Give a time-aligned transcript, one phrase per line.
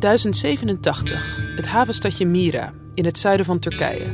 [0.00, 4.06] 1087, het havenstadje Mira in het zuiden van Turkije.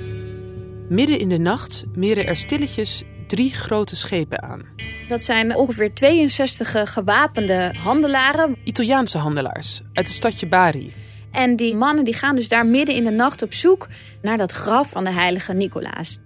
[0.89, 4.63] Midden in de nacht meren er stilletjes drie grote schepen aan.
[5.09, 8.57] Dat zijn ongeveer 62 gewapende handelaren.
[8.65, 10.93] Italiaanse handelaars uit het stadje Bari.
[11.31, 13.89] En die mannen die gaan dus daar midden in de nacht op zoek
[14.23, 16.19] naar dat graf van de heilige Nicolaas.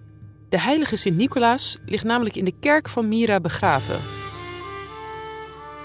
[0.48, 3.98] De heilige Sint-Nicolaas ligt namelijk in de kerk van Mira begraven.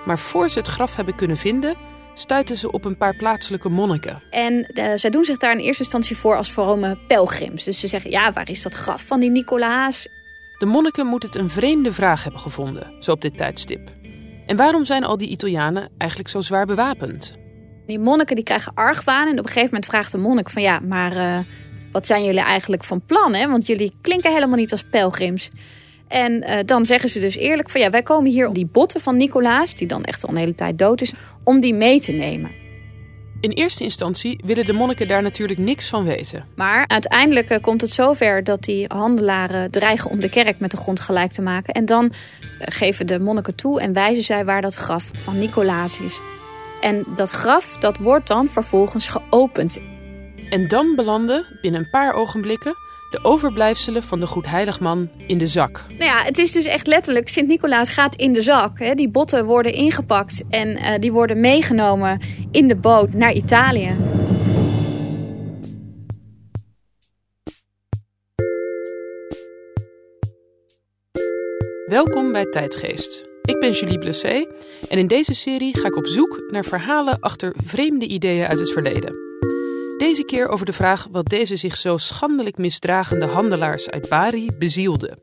[0.06, 1.76] Maar voor ze het graf hebben kunnen vinden,
[2.18, 4.22] stuiten ze op een paar plaatselijke monniken.
[4.30, 7.64] En uh, zij doen zich daar in eerste instantie voor als vrome pelgrims.
[7.64, 10.08] Dus ze zeggen, ja, waar is dat graf van die Nicolaas?
[10.58, 13.92] De monniken moeten het een vreemde vraag hebben gevonden, zo op dit tijdstip.
[14.46, 17.38] En waarom zijn al die Italianen eigenlijk zo zwaar bewapend?
[17.86, 20.80] Die monniken die krijgen argwaan en op een gegeven moment vraagt de monnik van ja,
[20.80, 21.38] maar uh,
[21.92, 23.34] wat zijn jullie eigenlijk van plan?
[23.34, 23.50] Hè?
[23.50, 25.50] Want jullie klinken helemaal niet als pelgrims.
[26.08, 29.02] En uh, dan zeggen ze dus eerlijk van ja, wij komen hier om die botten
[29.02, 32.12] van Nicolaas, die dan echt al een hele tijd dood is, om die mee te
[32.12, 32.52] nemen.
[33.40, 36.46] In eerste instantie willen de monniken daar natuurlijk niks van weten.
[36.56, 40.78] Maar uiteindelijk uh, komt het zover dat die handelaren dreigen om de kerk met de
[40.78, 41.74] grond gelijk te maken.
[41.74, 42.12] En dan
[42.60, 46.20] geven de monniken toe en wijzen zij waar dat graf van Nicolaas is.
[46.82, 49.82] En dat graf dat wordt dan vervolgens geopend.
[50.50, 52.76] En dan belanden binnen een paar ogenblikken
[53.10, 55.86] de overblijfselen van de goedheiligman in de zak.
[55.88, 58.80] Nou ja, het is dus echt letterlijk, Sint-Nicolaas gaat in de zak.
[58.80, 58.94] Hè.
[58.94, 62.20] Die botten worden ingepakt en uh, die worden meegenomen
[62.52, 63.98] in de boot naar Italië.
[71.86, 73.28] Welkom bij Tijdgeest.
[73.42, 74.48] Ik ben Julie Blessé
[74.90, 78.72] en in deze serie ga ik op zoek naar verhalen achter vreemde ideeën uit het
[78.72, 79.25] verleden.
[79.98, 85.18] Deze keer over de vraag wat deze zich zo schandelijk misdragende handelaars uit Bari bezielde.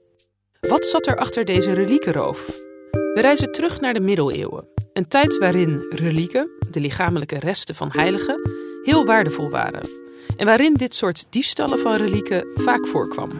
[0.60, 2.46] Wat zat er achter deze reliekenroof?
[2.90, 8.40] We reizen terug naar de middeleeuwen, een tijd waarin relieken, de lichamelijke resten van heiligen,
[8.82, 9.88] heel waardevol waren.
[10.36, 13.30] En waarin dit soort diefstallen van relieken vaak voorkwam.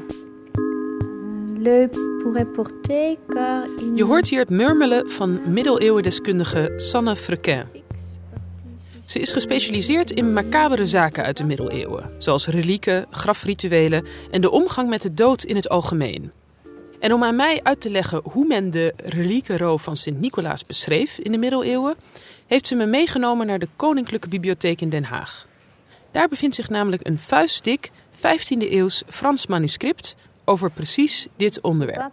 [3.95, 7.81] Je hoort hier het murmelen van middeleeuwendeskundige Sanne Frequin.
[9.05, 14.89] Ze is gespecialiseerd in macabere zaken uit de middeleeuwen, zoals relieken, grafrituelen en de omgang
[14.89, 16.33] met de dood in het algemeen.
[17.01, 21.33] En om aan mij uit te leggen hoe men de reliekenroof van Sint-Nicolaas beschreef in
[21.33, 21.95] de middeleeuwen,
[22.46, 25.46] heeft ze me meegenomen naar de Koninklijke Bibliotheek in Den Haag.
[26.11, 32.11] Daar bevindt zich namelijk een vuistdik 15e-eeuws Frans manuscript over precies dit onderwerp.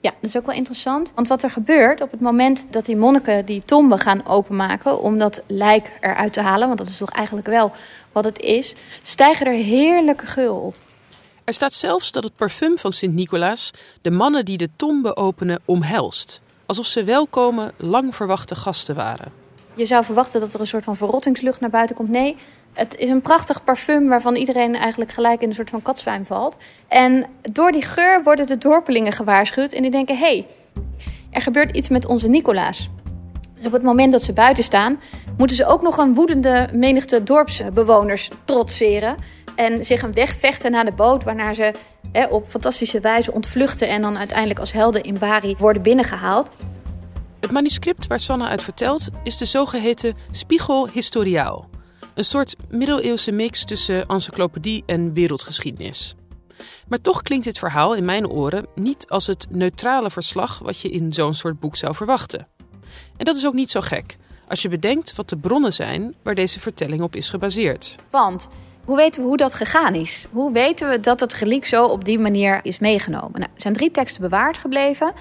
[0.00, 1.12] Ja, dat is ook wel interessant.
[1.14, 5.18] Want wat er gebeurt op het moment dat die monniken die tombe gaan openmaken om
[5.18, 7.72] dat lijk eruit te halen, want dat is toch eigenlijk wel
[8.12, 10.74] wat het is, stijgen er heerlijke geuren op.
[11.44, 13.70] Er staat zelfs dat het parfum van Sint-Nicolaas
[14.02, 16.40] de mannen die de tombe openen omhelst.
[16.66, 19.32] Alsof ze welkome, lang verwachte gasten waren.
[19.74, 22.08] Je zou verwachten dat er een soort van verrottingslucht naar buiten komt.
[22.08, 22.36] Nee,
[22.78, 26.56] het is een prachtig parfum waarvan iedereen eigenlijk gelijk in een soort van katzwijn valt.
[26.88, 30.46] En door die geur worden de dorpelingen gewaarschuwd en die denken: hé, hey,
[31.30, 32.88] er gebeurt iets met onze Nicolaas.
[33.64, 35.00] Op het moment dat ze buiten staan,
[35.36, 39.16] moeten ze ook nog een woedende menigte dorpsbewoners trotseren.
[39.56, 41.72] En zich een weg vechten naar de boot, waarna ze
[42.12, 46.50] hè, op fantastische wijze ontvluchten en dan uiteindelijk als helden in Bari worden binnengehaald.
[47.40, 51.67] Het manuscript waar Sanne uit vertelt is de zogeheten Spiegel Historiaal.
[52.18, 56.14] Een soort middeleeuwse mix tussen encyclopedie en wereldgeschiedenis.
[56.88, 60.90] Maar toch klinkt dit verhaal in mijn oren niet als het neutrale verslag wat je
[60.90, 62.46] in zo'n soort boek zou verwachten.
[63.16, 64.16] En dat is ook niet zo gek,
[64.48, 67.96] als je bedenkt wat de bronnen zijn waar deze vertelling op is gebaseerd.
[68.10, 68.48] Want
[68.84, 70.26] hoe weten we hoe dat gegaan is?
[70.30, 73.40] Hoe weten we dat het reliek zo op die manier is meegenomen?
[73.40, 75.12] Nou, er zijn drie teksten bewaard gebleven.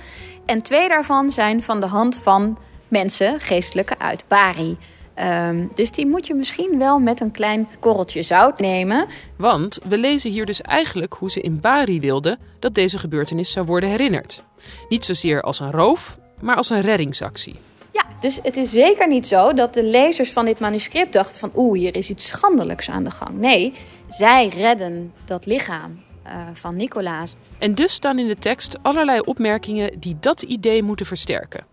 [0.45, 4.77] En twee daarvan zijn van de hand van mensen, geestelijke uit Bari.
[5.23, 9.07] Um, dus die moet je misschien wel met een klein korreltje zout nemen.
[9.37, 13.65] Want we lezen hier dus eigenlijk hoe ze in Bari wilden dat deze gebeurtenis zou
[13.65, 14.43] worden herinnerd.
[14.89, 17.55] Niet zozeer als een roof, maar als een reddingsactie.
[17.91, 21.51] Ja, dus het is zeker niet zo dat de lezers van dit manuscript dachten van
[21.55, 23.39] oeh, hier is iets schandelijks aan de gang.
[23.39, 23.73] Nee,
[24.09, 27.35] zij redden dat lichaam uh, van Nicolaas.
[27.59, 31.65] En dus staan in de tekst allerlei opmerkingen die dat idee moeten versterken.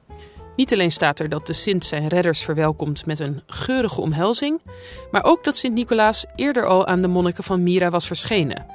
[0.56, 4.61] Niet alleen staat er dat de Sint zijn redders verwelkomt met een geurige omhelzing,
[5.11, 8.67] maar ook dat Sint Nicolaas eerder al aan de monniken van Mira was verschenen.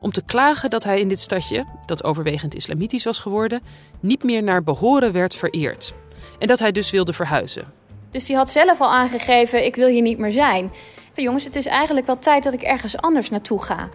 [0.00, 3.62] Om te klagen dat hij in dit stadje, dat overwegend islamitisch was geworden,
[4.00, 5.94] niet meer naar behoren werd vereerd.
[6.38, 7.64] En dat hij dus wilde verhuizen.
[8.10, 10.72] Dus die had zelf al aangegeven: ik wil hier niet meer zijn.
[11.14, 13.88] jongens, het is eigenlijk wel tijd dat ik ergens anders naartoe ga.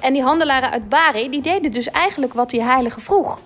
[0.00, 3.40] En die handelaren uit Bari, die deden dus eigenlijk wat die heilige vroeg.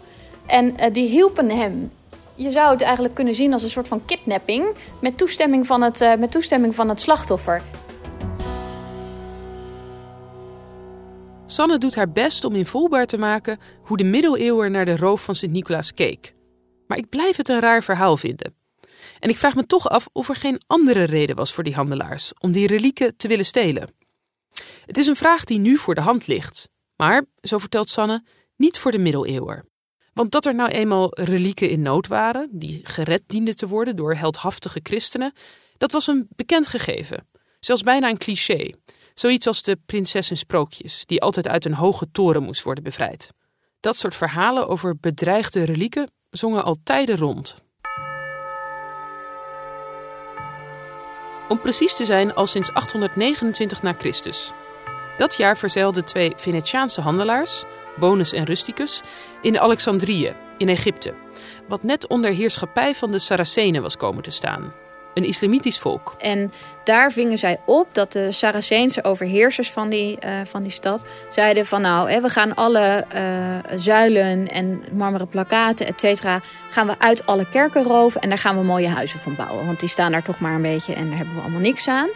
[0.47, 1.91] En uh, die hielpen hem
[2.36, 4.66] Je zou het eigenlijk kunnen zien als een soort van kidnapping
[5.00, 7.62] met toestemming van het, uh, met toestemming van het slachtoffer.
[11.46, 15.34] Sanne doet haar best om invoelbaar te maken hoe de middeleeuwen naar de roof van
[15.34, 16.34] Sint-Nicolaas keek.
[16.86, 18.54] Maar ik blijf het een raar verhaal vinden.
[19.19, 22.32] En ik vraag me toch af of er geen andere reden was voor die handelaars
[22.38, 23.94] om die relieken te willen stelen.
[24.86, 28.25] Het is een vraag die nu voor de hand ligt, maar, zo vertelt Sanne,
[28.56, 29.74] niet voor de middeleeuwen.
[30.14, 34.14] Want dat er nou eenmaal relieken in nood waren, die gered dienden te worden door
[34.14, 35.32] heldhaftige christenen,
[35.76, 37.28] dat was een bekend gegeven.
[37.61, 38.75] Zelfs bijna een cliché.
[39.14, 43.31] Zoiets als de prinses in sprookjes, die altijd uit een hoge toren moest worden bevrijd.
[43.81, 47.56] Dat soort verhalen over bedreigde relieken zongen al tijden rond.
[51.49, 54.50] Om precies te zijn al sinds 829 na Christus.
[55.19, 57.64] Dat jaar verzeilden twee Venetiaanse handelaars,
[57.96, 59.02] Bonus en Rusticus,
[59.43, 61.14] in Alexandrië, in Egypte,
[61.69, 64.73] wat net onder heerschappij van de Saracenen was komen te staan.
[65.14, 66.14] Een islamitisch volk.
[66.19, 66.52] En
[66.85, 71.67] daar vingen zij op dat de Saraceense overheersers van die, uh, van die stad zeiden
[71.67, 76.94] van nou, hè, we gaan alle uh, zuilen en marmeren plakaten, et cetera, gaan we
[76.99, 79.67] uit alle kerken roven en daar gaan we mooie huizen van bouwen.
[79.67, 82.08] Want die staan daar toch maar een beetje en daar hebben we allemaal niks aan.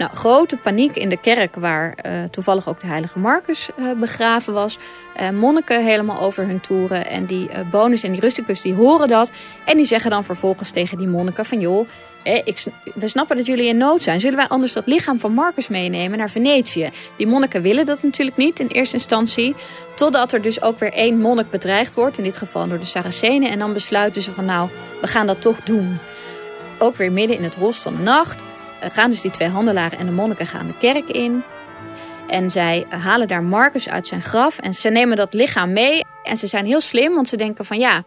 [0.00, 4.52] Nou, grote paniek in de kerk waar uh, toevallig ook de heilige Marcus uh, begraven
[4.52, 4.78] was.
[5.20, 7.06] Uh, monniken helemaal over hun toeren.
[7.06, 9.30] En die bonus en die rusticus die horen dat.
[9.64, 11.60] En die zeggen dan vervolgens tegen die monniken van...
[11.60, 11.88] joh,
[12.22, 12.64] ik,
[12.94, 14.20] we snappen dat jullie in nood zijn.
[14.20, 16.90] Zullen wij anders dat lichaam van Marcus meenemen naar Venetië?
[17.16, 19.54] Die monniken willen dat natuurlijk niet in eerste instantie.
[19.96, 22.18] Totdat er dus ook weer één monnik bedreigd wordt.
[22.18, 23.50] In dit geval door de Saracenen.
[23.50, 24.68] En dan besluiten ze van nou,
[25.00, 25.98] we gaan dat toch doen.
[26.78, 29.98] Ook weer midden in het holst van de nacht eh, gaan dus die twee handelaren
[29.98, 31.42] en de monniken gaan de kerk in.
[32.26, 36.04] En zij halen daar Marcus uit zijn graf en ze nemen dat lichaam mee.
[36.22, 38.04] En ze zijn heel slim, want ze denken van ja,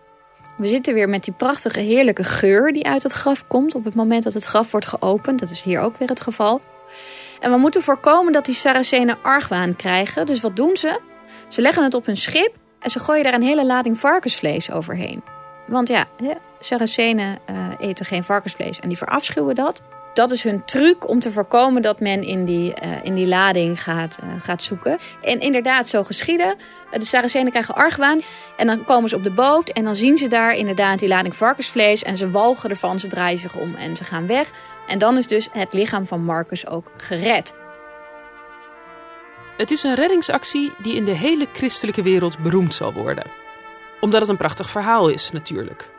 [0.57, 3.95] we zitten weer met die prachtige, heerlijke geur die uit het graf komt op het
[3.95, 5.39] moment dat het graf wordt geopend.
[5.39, 6.61] Dat is hier ook weer het geval.
[7.39, 10.25] En we moeten voorkomen dat die Saracenen argwaan krijgen.
[10.25, 10.99] Dus wat doen ze?
[11.47, 15.23] Ze leggen het op hun schip en ze gooien daar een hele lading varkensvlees overheen.
[15.67, 16.05] Want ja,
[16.59, 19.81] Saracenen uh, eten geen varkensvlees en die verafschuwen dat.
[20.13, 23.83] Dat is hun truc om te voorkomen dat men in die, uh, in die lading
[23.83, 24.97] gaat, uh, gaat zoeken.
[25.21, 26.55] En inderdaad, zo geschieden.
[26.91, 28.21] Uh, de Saracenen krijgen argwaan.
[28.57, 31.35] En dan komen ze op de boot en dan zien ze daar inderdaad die lading
[31.35, 32.03] varkensvlees.
[32.03, 34.51] En ze walgen ervan, ze draaien zich om en ze gaan weg.
[34.87, 37.55] En dan is dus het lichaam van Marcus ook gered.
[39.57, 43.25] Het is een reddingsactie die in de hele christelijke wereld beroemd zal worden.
[43.99, 45.92] Omdat het een prachtig verhaal is, natuurlijk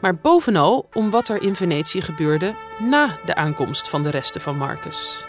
[0.00, 4.56] maar bovenal om wat er in Venetië gebeurde na de aankomst van de resten van
[4.56, 5.28] Marcus.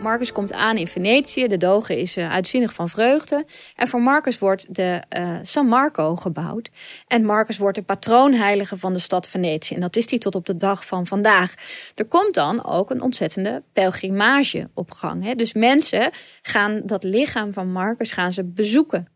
[0.00, 1.48] Marcus komt aan in Venetië.
[1.48, 3.46] De doge is uh, uitzinnig van vreugde.
[3.76, 6.70] En voor Marcus wordt de uh, San Marco gebouwd.
[7.06, 9.74] En Marcus wordt de patroonheilige van de stad Venetië.
[9.74, 11.54] En dat is hij tot op de dag van vandaag.
[11.94, 15.24] Er komt dan ook een ontzettende pelgrimage op gang.
[15.24, 15.34] Hè?
[15.34, 16.10] Dus mensen
[16.42, 19.15] gaan dat lichaam van Marcus gaan ze bezoeken.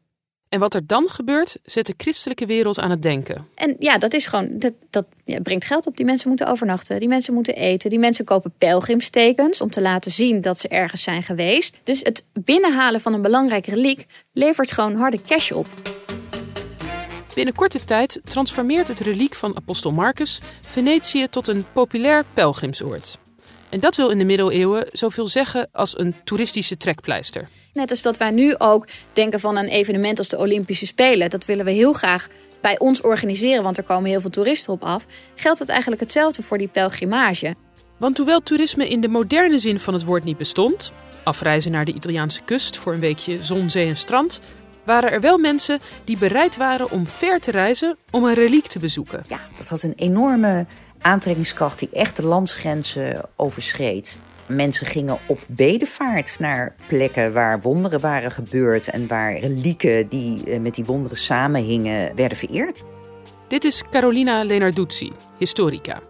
[0.50, 3.47] En wat er dan gebeurt, zet de christelijke wereld aan het denken.
[3.55, 5.97] En ja, dat is gewoon, dat, dat ja, brengt geld op.
[5.97, 10.11] Die mensen moeten overnachten, die mensen moeten eten, die mensen kopen pelgrimstekens om te laten
[10.11, 11.79] zien dat ze ergens zijn geweest.
[11.85, 15.67] Dus het binnenhalen van een belangrijk reliek levert gewoon harde cash op.
[17.35, 23.19] Binnen korte tijd transformeert het reliek van apostel Marcus Venetië tot een populair pelgrimsoord.
[23.71, 27.49] En dat wil in de middeleeuwen zoveel zeggen als een toeristische trekpleister.
[27.73, 31.31] Net als dat wij nu ook denken van een evenement als de Olympische Spelen.
[31.31, 32.29] Dat willen we heel graag
[32.61, 35.07] bij ons organiseren, want er komen heel veel toeristen op af.
[35.35, 37.55] Geldt het eigenlijk hetzelfde voor die pelgrimage.
[37.99, 40.93] Want hoewel toerisme in de moderne zin van het woord niet bestond,
[41.25, 44.41] afreizen naar de Italiaanse kust voor een weekje zon, zee en strand,
[44.85, 48.79] waren er wel mensen die bereid waren om ver te reizen om een reliek te
[48.79, 49.25] bezoeken.
[49.29, 50.67] Ja, dat had een enorme
[51.00, 54.21] aantrekkingskracht die echt de landsgrenzen overschreed.
[54.47, 60.61] Mensen gingen op bedevaart naar plekken waar wonderen waren gebeurd en waar relieken die eh,
[60.61, 62.83] met die wonderen samenhingen werden vereerd.
[63.49, 66.00] Dit is Carolina Lenarduzzi, historica.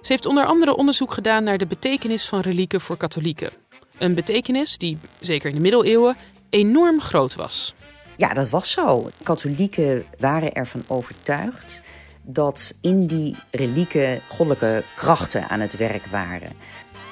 [0.00, 3.50] Ze heeft onder andere onderzoek gedaan naar de betekenis van relieken voor katholieken.
[3.98, 6.16] Een betekenis die, zeker in de middeleeuwen,
[6.50, 7.74] enorm groot was.
[8.16, 9.10] Ja, dat was zo.
[9.22, 11.80] Katholieken waren ervan overtuigd
[12.22, 16.52] dat in die relieken goddelijke krachten aan het werk waren.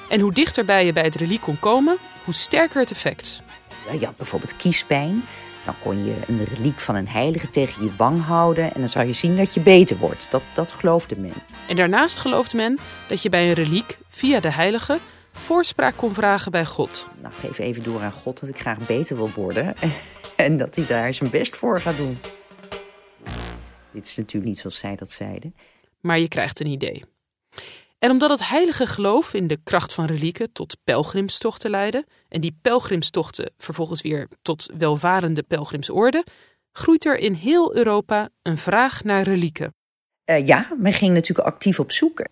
[0.09, 3.41] En hoe dichterbij je bij het reliek kon komen, hoe sterker het effect.
[3.99, 5.23] Ja, bijvoorbeeld kiespijn.
[5.65, 9.07] Dan kon je een reliek van een heilige tegen je wang houden en dan zou
[9.07, 10.27] je zien dat je beter wordt.
[10.31, 11.33] Dat, dat geloofde men.
[11.67, 14.97] En daarnaast geloofde men dat je bij een reliek via de heilige
[15.31, 17.07] voorspraak kon vragen bij God.
[17.21, 19.73] Nou, geef even door aan God dat ik graag beter wil worden
[20.35, 22.19] en dat hij daar zijn best voor gaat doen.
[23.93, 25.55] Dit is natuurlijk niet zoals zij dat zeiden.
[25.99, 27.03] Maar je krijgt een idee.
[27.99, 32.57] En omdat het heilige geloof in de kracht van relieken tot pelgrimstochten leidde, en die
[32.61, 36.25] pelgrimstochten vervolgens weer tot welvarende pelgrimsorde,
[36.71, 39.73] groeit er in heel Europa een vraag naar relieken.
[40.25, 42.23] Uh, ja, men ging natuurlijk actief op zoek.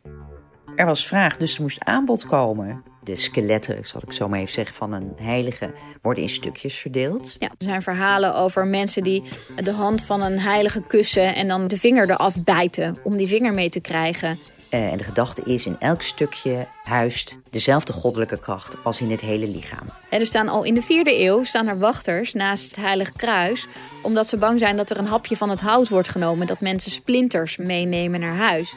[0.76, 2.84] Er was vraag, dus er moest aanbod komen.
[3.08, 7.36] De skeletten, zal ik zo maar even zeggen, van een heilige worden in stukjes verdeeld.
[7.40, 9.24] Ja, er zijn verhalen over mensen die
[9.56, 13.54] de hand van een heilige kussen en dan de vinger eraf bijten om die vinger
[13.54, 14.40] mee te krijgen.
[14.70, 19.22] Uh, en de gedachte is, in elk stukje huist dezelfde goddelijke kracht als in het
[19.22, 19.88] hele lichaam.
[20.10, 23.68] En er staan al in de vierde eeuw staan er wachters naast het Heilige Kruis,
[24.02, 26.92] omdat ze bang zijn dat er een hapje van het hout wordt genomen, dat mensen
[26.92, 28.76] splinters meenemen naar huis.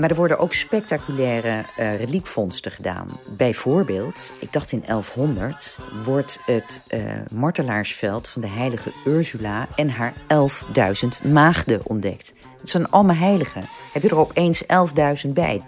[0.00, 3.08] Maar er worden ook spectaculaire uh, reliekvondsten gedaan.
[3.36, 10.14] Bijvoorbeeld, ik dacht in 1100, wordt het uh, martelaarsveld van de heilige Ursula en haar
[11.24, 12.34] 11.000 maagden ontdekt.
[12.58, 13.68] Het zijn allemaal heiligen.
[13.92, 14.62] Heb je er opeens
[15.26, 15.62] 11.000 bij?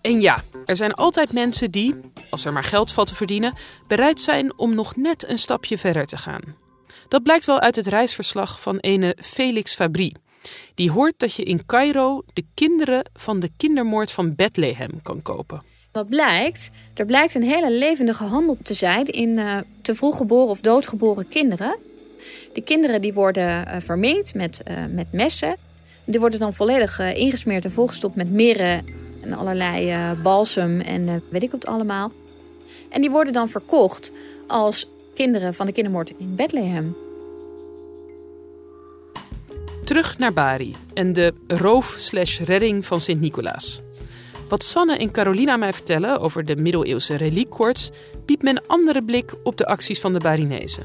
[0.00, 2.00] En ja, er zijn altijd mensen die,
[2.30, 3.54] als er maar geld valt te verdienen,
[3.86, 6.42] bereid zijn om nog net een stapje verder te gaan.
[7.08, 10.14] Dat blijkt wel uit het reisverslag van ene Felix Fabry.
[10.74, 15.62] Die hoort dat je in Cairo de kinderen van de kindermoord van Bethlehem kan kopen.
[15.92, 16.70] Wat blijkt?
[16.94, 21.28] Er blijkt een hele levendige handel te zijn in uh, te vroeg geboren of doodgeboren
[21.28, 21.76] kinderen.
[22.52, 25.56] Die kinderen die worden uh, verminkt met, uh, met messen.
[26.04, 28.82] Die worden dan volledig ingesmeerd en volgestopt met mirre
[29.22, 32.12] en allerlei balsem en weet ik wat allemaal.
[32.90, 34.12] En die worden dan verkocht
[34.46, 37.03] als kinderen van de kindermoord in Bethlehem.
[39.84, 43.80] Terug naar Bari en de roof-redding van Sint-Nicolaas.
[44.48, 47.90] Wat Sanne en Carolina mij vertellen over de middeleeuwse reliekkoorts,
[48.26, 50.84] biedt me een andere blik op de acties van de Barinezen.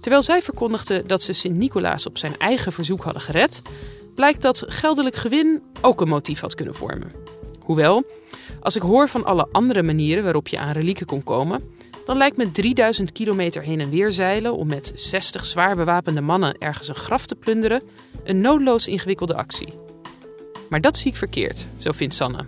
[0.00, 3.62] Terwijl zij verkondigden dat ze Sint-Nicolaas op zijn eigen verzoek hadden gered,
[4.14, 7.12] blijkt dat geldelijk gewin ook een motief had kunnen vormen.
[7.60, 8.04] Hoewel,
[8.60, 11.62] als ik hoor van alle andere manieren waarop je aan relieken kon komen,
[12.08, 16.58] dan lijkt me 3000 kilometer heen en weer zeilen om met 60 zwaar bewapende mannen
[16.58, 17.82] ergens een graf te plunderen
[18.24, 19.68] een noodloos ingewikkelde actie.
[20.68, 22.46] Maar dat zie ik verkeerd, zo vindt Sanne.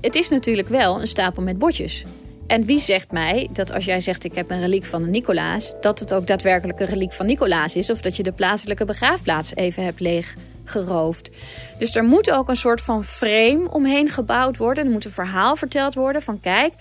[0.00, 2.04] Het is natuurlijk wel een stapel met botjes.
[2.46, 5.98] En wie zegt mij dat als jij zegt ik heb een reliek van Nicolaas, dat
[5.98, 9.84] het ook daadwerkelijk een reliek van Nicolaas is of dat je de plaatselijke begraafplaats even
[9.84, 11.30] hebt leeggeroofd.
[11.78, 14.84] Dus er moet ook een soort van frame omheen gebouwd worden.
[14.84, 16.72] Er moet een verhaal verteld worden van kijk,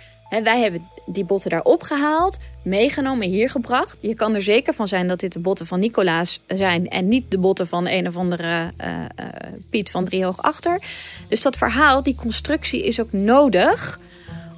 [0.43, 3.97] wij hebben die botten daar opgehaald, meegenomen, hier gebracht.
[3.99, 7.31] Je kan er zeker van zijn dat dit de botten van Nicolaas zijn en niet
[7.31, 9.25] de botten van een of andere uh, uh,
[9.69, 10.81] Piet van Driehoog achter.
[11.27, 13.99] Dus dat verhaal, die constructie is ook nodig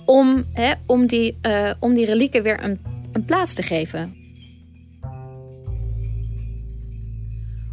[0.06, 2.80] om, hè, om, die, uh, om die relieken weer een,
[3.12, 4.16] een plaats te geven.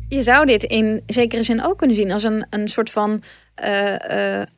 [0.08, 3.22] Je zou dit in zekere zin ook kunnen zien als een, een soort van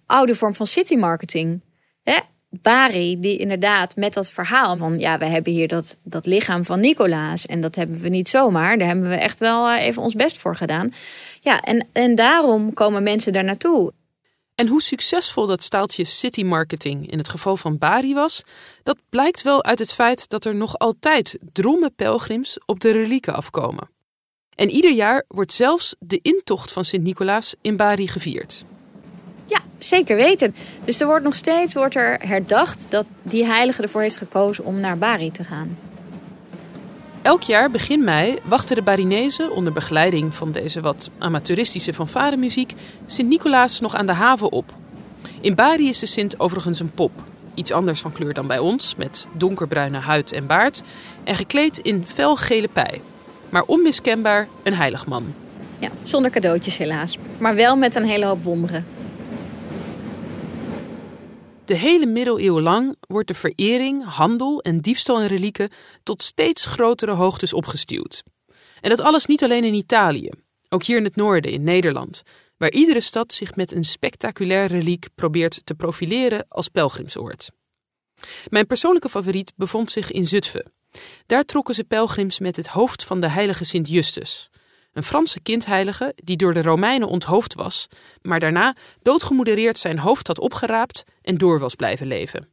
[0.06, 1.60] oude vorm van city marketing.
[2.02, 2.18] Hè?
[2.62, 6.80] Bari, die inderdaad met dat verhaal van ja, we hebben hier dat, dat lichaam van
[6.80, 10.14] Nicolaas en dat hebben we niet zomaar, daar hebben we echt wel eh, even ons
[10.14, 10.94] best voor gedaan.
[11.40, 13.92] Ja, en, en daarom komen mensen daar naartoe.
[14.54, 18.42] En hoe succesvol dat staaltje city marketing in het geval van Bari was,
[18.82, 23.34] dat blijkt wel uit het feit dat er nog altijd drommen pelgrims op de relieken
[23.34, 23.90] afkomen.
[24.54, 28.64] En ieder jaar wordt zelfs de intocht van Sint-Nicolaas in Bari gevierd.
[29.46, 30.54] Ja, zeker weten.
[30.84, 34.80] Dus er wordt nog steeds wordt er herdacht dat die heilige ervoor heeft gekozen om
[34.80, 35.78] naar Bari te gaan.
[37.22, 42.72] Elk jaar begin mei wachten de Barinezen onder begeleiding van deze wat amateuristische fanfaremuziek
[43.06, 44.72] Sint-Nicolaas nog aan de haven op.
[45.40, 47.10] In Bari is de Sint overigens een pop,
[47.54, 50.82] iets anders van kleur dan bij ons, met donkerbruine huid en baard
[51.24, 53.00] en gekleed in felgele pij.
[53.48, 55.34] Maar onmiskenbaar een heilig man.
[55.78, 58.86] Ja, zonder cadeautjes helaas, maar wel met een hele hoop wonderen.
[61.66, 65.70] De hele middeleeuwen lang wordt de verering, handel en diefstal in relieken
[66.02, 68.22] tot steeds grotere hoogtes opgestuwd.
[68.80, 70.30] En dat alles niet alleen in Italië,
[70.68, 72.22] ook hier in het noorden, in Nederland,
[72.56, 77.50] waar iedere stad zich met een spectaculair reliek probeert te profileren als pelgrimsoord.
[78.48, 80.72] Mijn persoonlijke favoriet bevond zich in Zutphen.
[81.26, 84.50] Daar trokken ze pelgrims met het hoofd van de heilige Sint Justus,
[84.96, 87.86] een Franse kindheilige die door de Romeinen onthoofd was,
[88.22, 92.48] maar daarna doodgemodereerd zijn hoofd had opgeraapt en door was blijven leven.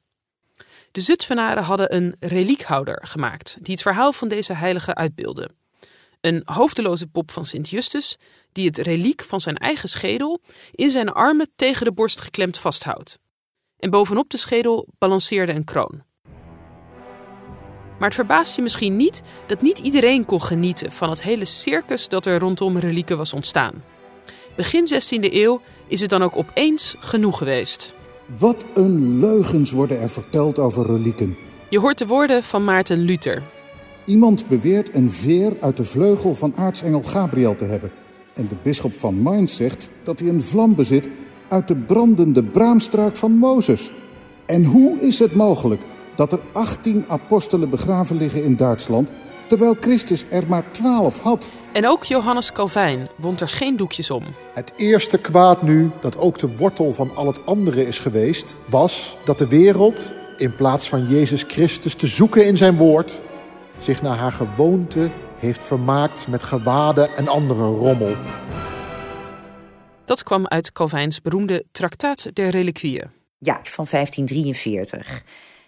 [0.91, 5.49] De Zutphenaren hadden een reliekhouder gemaakt die het verhaal van deze heilige uitbeeldde.
[6.21, 8.17] Een hoofdeloze pop van Sint Justus
[8.51, 13.19] die het reliek van zijn eigen schedel in zijn armen tegen de borst geklemd vasthoudt.
[13.77, 16.03] En bovenop de schedel balanceerde een kroon.
[18.03, 22.07] Maar het verbaast je misschien niet dat niet iedereen kon genieten van het hele circus
[22.09, 23.83] dat er rondom relieken was ontstaan.
[24.55, 27.93] Begin 16e eeuw is het dan ook opeens genoeg geweest.
[28.37, 31.35] Wat een leugens worden er verteld over relieken.
[31.69, 33.43] Je hoort de woorden van Maarten Luther.
[34.05, 37.91] Iemand beweert een veer uit de vleugel van aartsengel Gabriel te hebben.
[38.33, 41.09] En de bisschop van Mainz zegt dat hij een vlam bezit
[41.49, 43.91] uit de brandende braamstruik van Mozes.
[44.45, 45.81] En hoe is het mogelijk
[46.15, 49.11] dat er 18 apostelen begraven liggen in Duitsland,
[49.47, 51.49] terwijl Christus er maar 12 had?
[51.73, 54.23] En ook Johannes Calvijn wond er geen doekjes om.
[54.53, 59.17] Het eerste kwaad nu, dat ook de wortel van al het andere is geweest, was
[59.25, 63.21] dat de wereld, in plaats van Jezus Christus te zoeken in zijn woord,
[63.77, 68.15] zich naar haar gewoonte heeft vermaakt met gewaden en andere rommel.
[70.05, 73.11] Dat kwam uit Calvijns beroemde Tractaat der Reliquieën.
[73.39, 75.23] Ja, van 1543.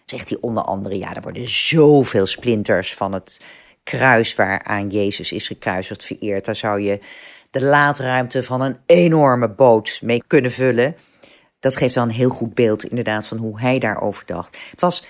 [0.05, 3.41] Zegt hij onder andere, ja, er worden zoveel splinters van het
[3.83, 6.45] kruis waaraan Jezus is gekruisigd vereerd.
[6.45, 6.99] Daar zou je
[7.49, 10.95] de laadruimte van een enorme boot mee kunnen vullen.
[11.59, 14.57] Dat geeft dan een heel goed beeld inderdaad van hoe hij daarover dacht.
[14.71, 15.05] Het was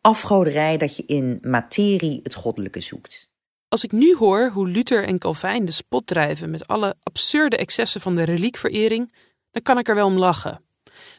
[0.00, 3.30] afgoderij dat je in materie het goddelijke zoekt.
[3.68, 8.00] Als ik nu hoor hoe Luther en Calvijn de spot drijven met alle absurde excessen
[8.00, 9.12] van de reliekverering,
[9.50, 10.62] dan kan ik er wel om lachen.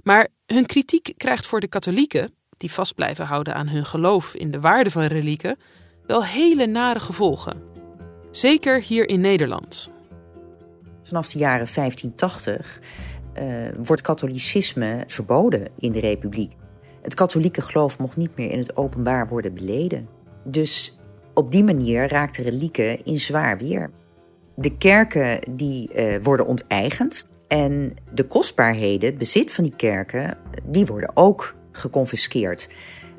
[0.03, 4.51] Maar hun kritiek krijgt voor de katholieken, die vast blijven houden aan hun geloof in
[4.51, 5.57] de waarde van relieken,
[6.05, 7.61] wel hele nare gevolgen.
[8.31, 9.89] Zeker hier in Nederland.
[11.03, 12.79] Vanaf de jaren 1580
[13.39, 13.43] uh,
[13.83, 16.53] wordt katholicisme verboden in de republiek.
[17.01, 20.07] Het katholieke geloof mocht niet meer in het openbaar worden beleden.
[20.43, 20.99] Dus
[21.33, 23.89] op die manier raakten relieken in zwaar weer.
[24.55, 30.85] De kerken die uh, worden onteigend en de kostbaarheden, het bezit van die kerken, die
[30.85, 32.69] worden ook geconfiskeerd.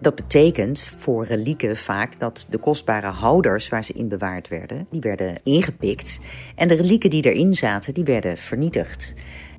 [0.01, 5.01] Dat betekent voor relieken vaak dat de kostbare houders waar ze in bewaard werden, die
[5.01, 6.21] werden ingepikt.
[6.55, 9.15] En de relieken die erin zaten, die werden vernietigd.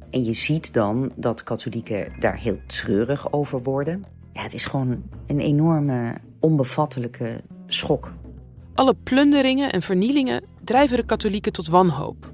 [0.09, 4.05] En je ziet dan dat katholieken daar heel treurig over worden.
[4.33, 8.13] Ja, het is gewoon een enorme, onbevattelijke schok.
[8.73, 12.31] Alle plunderingen en vernielingen drijven de katholieken tot wanhoop.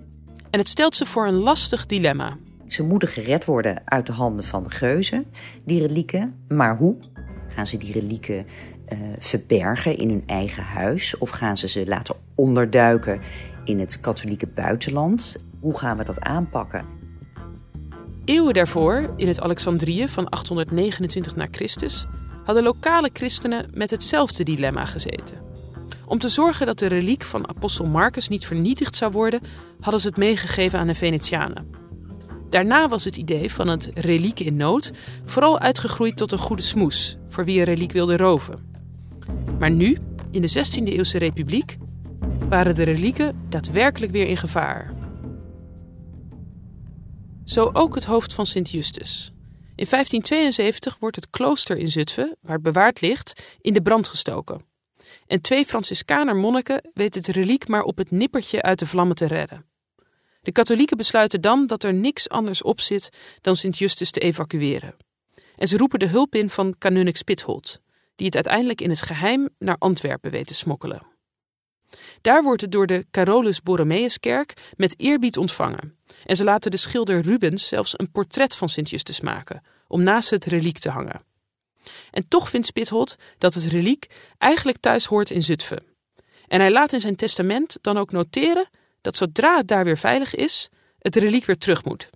[0.49, 2.37] En het stelt ze voor een lastig dilemma.
[2.71, 5.25] Ze moeten gered worden uit de handen van de geuzen,
[5.65, 6.43] die relieken.
[6.47, 6.97] Maar hoe?
[7.47, 8.45] Gaan ze die relieken
[8.93, 11.17] uh, verbergen in hun eigen huis?
[11.17, 13.21] Of gaan ze ze laten onderduiken
[13.63, 15.45] in het katholieke buitenland?
[15.59, 16.85] Hoe gaan we dat aanpakken?
[18.25, 22.07] Eeuwen daarvoor, in het Alexandrië van 829 na Christus,
[22.43, 25.37] hadden lokale christenen met hetzelfde dilemma gezeten.
[26.05, 29.41] Om te zorgen dat de reliek van apostel Marcus niet vernietigd zou worden,
[29.79, 31.80] hadden ze het meegegeven aan de Venetianen.
[32.51, 34.91] Daarna was het idee van het reliek in nood
[35.25, 38.59] vooral uitgegroeid tot een goede smoes voor wie een reliek wilde roven.
[39.59, 39.97] Maar nu,
[40.31, 41.77] in de 16e eeuwse republiek,
[42.49, 44.93] waren de relieken daadwerkelijk weer in gevaar.
[47.43, 49.31] Zo ook het hoofd van Sint Justus.
[49.75, 54.61] In 1572 wordt het klooster in Zutphen, waar het bewaard ligt, in de brand gestoken.
[55.27, 59.25] En twee Franciscaner monniken weten het reliek maar op het nippertje uit de vlammen te
[59.25, 59.70] redden.
[60.41, 63.09] De katholieken besluiten dan dat er niks anders op zit
[63.41, 64.95] dan Sint Justus te evacueren.
[65.55, 67.81] En ze roepen de hulp in van kanunnik Spithold,
[68.15, 71.09] die het uiteindelijk in het geheim naar Antwerpen weet te smokkelen.
[72.21, 75.97] Daar wordt het door de Carolus Borromeuskerk met eerbied ontvangen.
[76.25, 80.29] En ze laten de schilder Rubens zelfs een portret van Sint Justus maken, om naast
[80.29, 81.23] het reliek te hangen.
[82.11, 85.83] En toch vindt Spithold dat het reliek eigenlijk thuis hoort in Zutphen.
[86.47, 88.69] En hij laat in zijn testament dan ook noteren
[89.01, 92.09] dat zodra het daar weer veilig is, het reliek weer terug moet.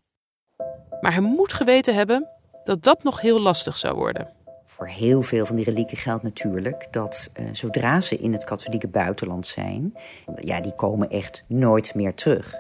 [1.02, 2.30] Maar hij moet geweten hebben
[2.64, 4.34] dat dat nog heel lastig zou worden.
[4.64, 8.88] Voor heel veel van die relieken geldt natuurlijk dat uh, zodra ze in het katholieke
[8.88, 9.94] buitenland zijn,
[10.36, 12.56] ja, die komen echt nooit meer terug.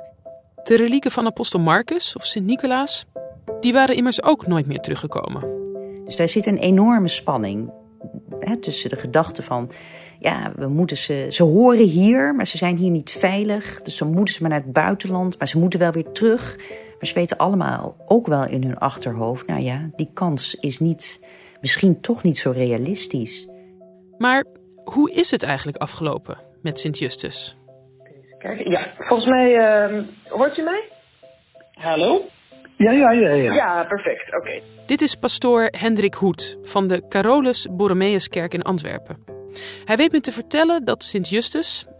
[0.64, 3.06] De relieken van apostel Marcus of Sint Nicolaas,
[3.60, 5.64] die waren immers ook nooit meer teruggekomen.
[6.06, 7.72] Dus daar zit een enorme spanning
[8.40, 9.72] hè, tussen de gedachte van,
[10.20, 13.82] ja, we moeten ze, ze horen hier, maar ze zijn hier niet veilig.
[13.82, 16.56] Dus dan moeten ze maar naar het buitenland, maar ze moeten wel weer terug.
[17.00, 21.26] Maar ze weten allemaal ook wel in hun achterhoofd, nou ja, die kans is niet,
[21.62, 23.50] misschien toch niet zo realistisch.
[24.18, 24.44] Maar
[24.84, 27.58] hoe is het eigenlijk afgelopen met Sint Justus?
[28.38, 30.84] Kijk, ja, volgens mij, uh, hoort u mij?
[31.72, 32.22] Hallo?
[32.78, 33.30] Ja, ja, ja.
[33.30, 34.36] Ja, ja perfect.
[34.36, 34.62] Oké.
[34.86, 39.35] Dit is pastoor Hendrik Hoed van de Carolus Borromeuskerk in Antwerpen.
[39.86, 41.92] Hij weet me te vertellen dat Sint Justus, 4,5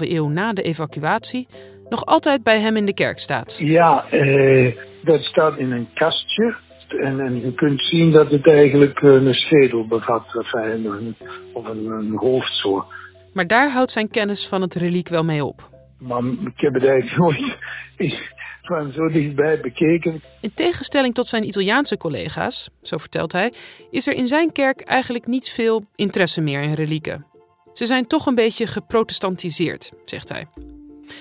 [0.00, 1.46] eeuw na de evacuatie,
[1.88, 3.58] nog altijd bij hem in de kerk staat.
[3.64, 6.56] Ja, eh, dat staat in een kastje.
[6.88, 11.16] En, en, je kunt zien dat het eigenlijk een schedel bevat, of een,
[11.52, 12.84] of een, een hoofd zo.
[13.32, 15.68] Maar daar houdt zijn kennis van het reliek wel mee op.
[15.98, 17.56] Maar ik heb het eigenlijk nooit
[18.66, 20.22] van zo dichtbij bekeken.
[20.40, 23.52] In tegenstelling tot zijn Italiaanse collega's, zo vertelt hij,
[23.90, 27.26] is er in zijn kerk eigenlijk niet veel interesse meer in relieken.
[27.72, 30.46] Ze zijn toch een beetje geprotestantiseerd, zegt hij.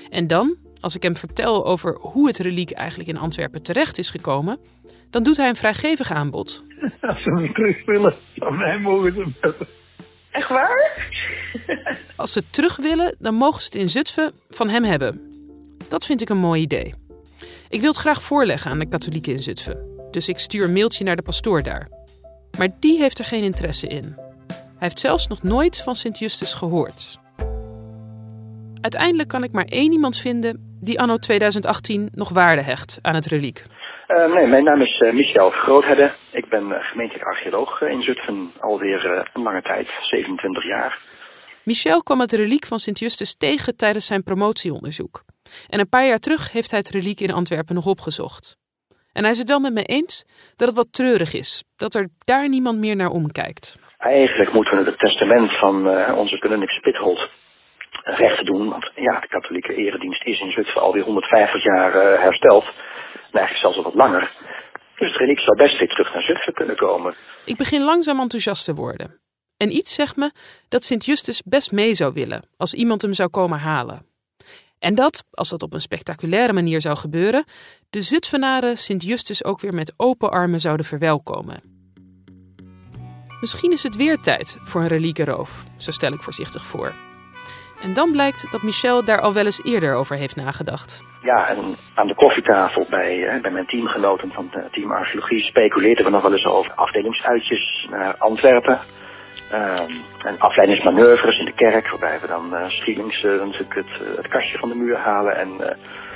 [0.10, 4.10] En dan, als ik hem vertel over hoe het reliek eigenlijk in Antwerpen terecht is
[4.10, 4.60] gekomen,
[5.10, 6.65] dan doet hij een vrijgevig aanbod.
[7.01, 9.67] Als ze hem terug willen, mij mogen ze hem hebben.
[10.31, 11.08] Echt waar?
[12.15, 15.21] Als ze terug willen, dan mogen ze het in Zutphen van hem hebben.
[15.89, 16.93] Dat vind ik een mooi idee.
[17.76, 19.78] Ik wil het graag voorleggen aan de katholieken in Zutphen.
[20.12, 21.88] Dus ik stuur een mailtje naar de pastoor daar.
[22.58, 24.16] Maar die heeft er geen interesse in.
[24.48, 27.20] Hij heeft zelfs nog nooit van Sint-Justus gehoord.
[28.82, 33.26] Uiteindelijk kan ik maar één iemand vinden die anno 2018 nog waarde hecht aan het
[33.26, 33.64] reliek.
[34.08, 36.16] Uh, nee, mijn naam is uh, Michel Groothedde.
[36.32, 41.00] Ik ben uh, gemeentelijk archeoloog in Zutphen alweer een lange tijd, 27 jaar.
[41.64, 45.24] Michel kwam het reliek van Sint-Justus tegen tijdens zijn promotieonderzoek.
[45.69, 48.58] En een paar jaar terug heeft hij het reliek in Antwerpen nog opgezocht.
[49.13, 52.08] En hij is het wel met me eens dat het wat treurig is, dat er
[52.25, 53.79] daar niemand meer naar omkijkt.
[53.97, 55.75] Eigenlijk moeten we het testament van
[56.17, 57.29] onze koningin Spithold
[58.03, 58.69] rechten doen.
[58.69, 62.63] Want ja, de katholieke eredienst is in Zutphen alweer 150 jaar hersteld.
[62.63, 64.31] En eigenlijk zelfs al wat langer.
[64.95, 67.15] Dus het reliek zou best weer terug naar Zutphen kunnen komen.
[67.45, 69.19] Ik begin langzaam enthousiast te worden.
[69.58, 70.31] En iets zegt me
[70.69, 74.14] dat Sint-Justus best mee zou willen als iemand hem zou komen halen.
[74.86, 77.43] En dat, als dat op een spectaculaire manier zou gebeuren,
[77.89, 81.60] de Zutphenaren Sint-Justus ook weer met open armen zouden verwelkomen.
[83.39, 86.93] Misschien is het weer tijd voor een reliekenroof, zo stel ik voorzichtig voor.
[87.84, 91.04] En dan blijkt dat Michel daar al wel eens eerder over heeft nagedacht.
[91.21, 96.06] Ja, en aan de koffietafel bij, eh, bij mijn teamgenoten van het team archeologie speculeerden
[96.06, 98.80] we nog wel eens over afdelingsuitjes naar Antwerpen.
[99.54, 104.15] Um, en afleidingsmanoeuvres in de kerk, waarbij we dan uh, schielings uh, natuurlijk het, uh,
[104.15, 105.36] het, kastje van de muur halen.
[105.36, 105.50] En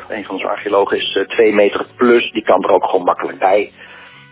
[0.07, 3.71] een van onze archeologen is twee meter plus, die kan er ook gewoon makkelijk bij.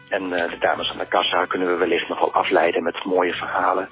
[0.10, 3.90] En de dames aan de kassa kunnen we wellicht nog wel afleiden met mooie verhalen.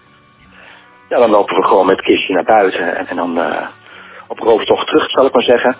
[1.10, 3.40] Ja, dan lopen we gewoon met het kistje naar buiten en, en dan
[4.28, 5.76] op rooftocht terug, zal ik maar zeggen.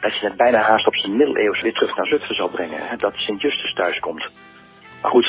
[0.00, 2.86] Dat je het bijna haast op zijn middeleeuws weer terug naar Zutphen zal brengen.
[2.86, 4.28] Hè, dat Sint-Justus thuis komt.
[5.02, 5.26] Maar goed,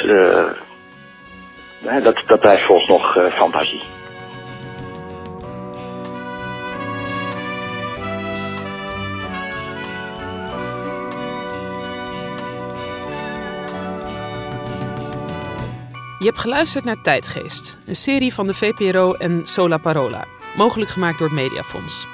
[1.82, 3.82] dat, dat blijft volgens nog uh, fantasie.
[16.20, 21.20] Je hebt geluisterd naar Tijdgeest, een serie van de VPRO en Sola Parola, mogelijk gemaakt
[21.20, 22.08] door het Mediafonds.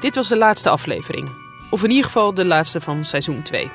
[0.00, 1.28] Dit was de laatste aflevering,
[1.70, 3.70] of in ieder geval de laatste van seizoen 2.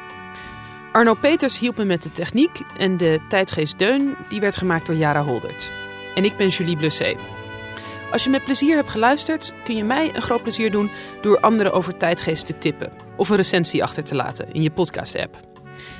[0.92, 4.96] Arno Peters hielp me met de techniek en de tijdgeest Deun die werd gemaakt door
[4.96, 5.72] Jara Holdert.
[6.16, 7.16] En ik ben Julie Blusset.
[8.12, 10.90] Als je met plezier hebt geluisterd, kun je mij een groot plezier doen
[11.22, 15.38] door anderen over tijdgeest te tippen of een recensie achter te laten in je podcast-app.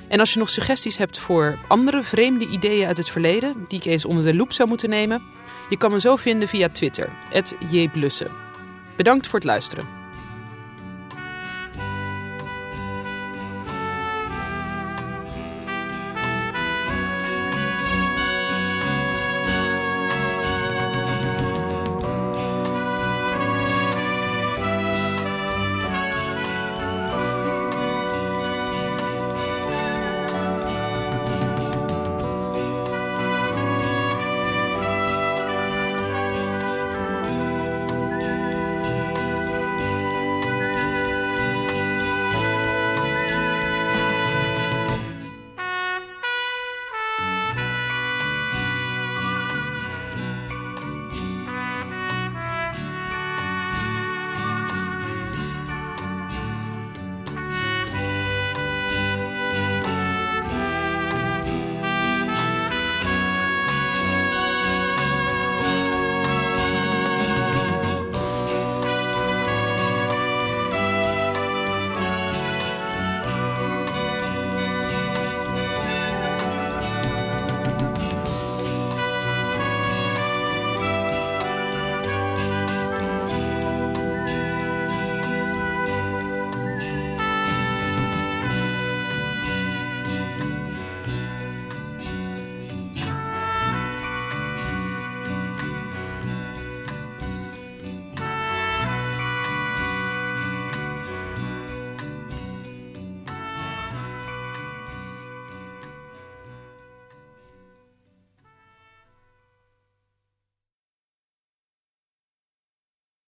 [0.08, 3.86] En als je nog suggesties hebt voor andere vreemde ideeën uit het verleden die ik
[3.86, 5.22] eens onder de loep zou moeten nemen,
[5.70, 7.10] je kan me zo vinden via Twitter,
[7.70, 8.32] @jblussen.
[8.96, 9.99] Bedankt voor het luisteren.